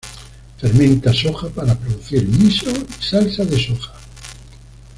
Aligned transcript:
Fermenta 0.57 1.13
soja 1.13 1.47
para 1.51 1.75
producir 1.75 2.25
miso 2.27 2.71
y 2.71 3.03
salsa 3.03 3.45
de 3.45 3.59
soja. 3.63 3.93